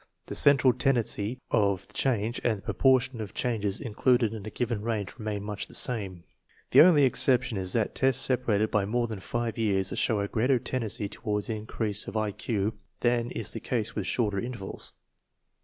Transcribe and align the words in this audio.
The 0.25 0.33
central 0.33 0.73
tendency 0.73 1.37
of 1.51 1.87
change 1.93 2.41
and 2.43 2.57
the 2.57 2.63
proportion 2.63 3.21
of 3.21 3.35
changes 3.35 3.79
included 3.79 4.33
in 4.33 4.47
a 4.47 4.49
given 4.49 4.81
range 4.81 5.13
remain 5.19 5.43
much 5.43 5.67
the 5.67 5.75
same. 5.75 6.23
The 6.71 6.81
only 6.81 7.03
excep 7.03 7.43
tion 7.43 7.59
is 7.59 7.73
that 7.73 7.93
tests 7.93 8.25
separated 8.25 8.71
by 8.71 8.85
more 8.85 9.05
than 9.05 9.19
five 9.19 9.59
years 9.59 9.93
show 9.99 10.19
a 10.19 10.27
greater 10.27 10.57
tendency 10.57 11.07
toward 11.07 11.51
increase 11.51 12.07
of 12.07 12.17
I 12.17 12.31
Q 12.31 12.73
than 13.01 13.29
is 13.29 13.51
the 13.51 13.59
case 13.59 13.93
with 13.95 14.07
shorter 14.07 14.39
intervals. 14.39 14.91